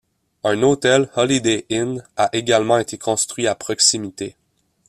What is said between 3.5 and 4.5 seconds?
proximité.